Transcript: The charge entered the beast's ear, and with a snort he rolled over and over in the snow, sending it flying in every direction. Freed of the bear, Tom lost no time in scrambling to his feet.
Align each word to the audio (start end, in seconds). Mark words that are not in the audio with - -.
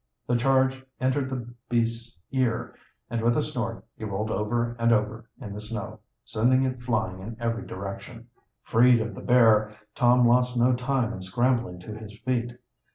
The 0.25 0.35
charge 0.35 0.83
entered 0.99 1.29
the 1.29 1.53
beast's 1.69 2.17
ear, 2.31 2.73
and 3.11 3.21
with 3.21 3.37
a 3.37 3.43
snort 3.43 3.85
he 3.95 4.03
rolled 4.03 4.31
over 4.31 4.75
and 4.79 4.91
over 4.91 5.29
in 5.39 5.53
the 5.53 5.61
snow, 5.61 5.99
sending 6.25 6.63
it 6.63 6.81
flying 6.81 7.19
in 7.19 7.37
every 7.39 7.67
direction. 7.67 8.27
Freed 8.63 8.99
of 8.99 9.13
the 9.13 9.21
bear, 9.21 9.77
Tom 9.93 10.27
lost 10.27 10.57
no 10.57 10.73
time 10.73 11.13
in 11.13 11.21
scrambling 11.21 11.77
to 11.81 11.95
his 11.95 12.17
feet. 12.17 12.57